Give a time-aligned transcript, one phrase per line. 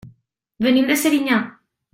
[0.67, 1.41] Venim de Serinyà.